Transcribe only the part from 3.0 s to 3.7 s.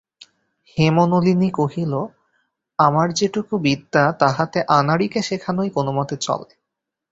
যেটুকু